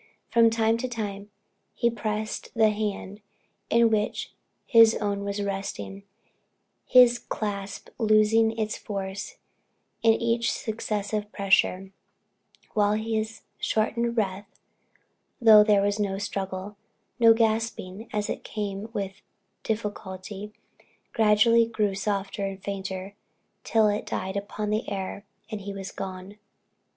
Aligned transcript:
From 0.31 0.49
time 0.49 0.79
to 0.79 0.87
time, 0.87 1.29
he 1.75 1.87
pressed 1.91 2.51
the 2.55 2.71
hand 2.71 3.21
in 3.69 3.91
which 3.91 4.33
his 4.65 4.95
own 4.95 5.23
was 5.23 5.43
resting, 5.43 6.01
his 6.87 7.19
clasp 7.19 7.87
losing 7.99 8.51
in 8.51 8.67
force 8.69 9.35
at 10.03 10.09
each 10.19 10.51
successive 10.51 11.31
pressure; 11.31 11.91
while 12.73 12.93
his 12.93 13.43
shortened 13.59 14.15
breath 14.15 14.47
(though 15.39 15.63
there 15.63 15.83
was 15.83 15.99
no 15.99 16.17
struggle, 16.17 16.77
no 17.19 17.31
gasping, 17.31 18.09
as 18.11 18.27
if 18.27 18.37
it 18.37 18.43
came 18.43 18.85
and 18.85 18.93
went 18.95 18.95
with 19.11 19.21
difficulty) 19.61 20.51
gradually 21.13 21.67
grew 21.67 21.93
softer 21.93 22.43
and 22.43 22.63
fainter, 22.63 23.13
until 23.63 23.87
it 23.87 24.07
died 24.07 24.35
upon 24.35 24.71
the 24.71 24.89
air 24.89 25.25
and 25.51 25.61
he 25.61 25.73
was 25.75 25.91
gone. 25.91 26.39